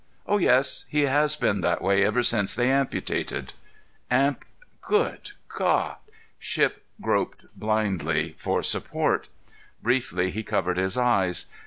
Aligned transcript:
"Oh 0.25 0.39
yes; 0.39 0.85
he 0.89 1.03
has 1.03 1.35
been 1.35 1.61
that 1.61 1.79
way 1.79 2.03
ever 2.03 2.23
since 2.23 2.55
they 2.55 2.71
amputated." 2.71 3.53
"'Amp—' 4.09 4.43
Good 4.81 5.33
God!" 5.47 5.97
Shipp 6.39 6.81
groped 6.99 7.43
blindly 7.55 8.33
for 8.35 8.63
support; 8.63 9.27
briefly 9.83 10.31
he 10.31 10.41
covered 10.41 10.77
his 10.77 10.97
eyes. 10.97 11.51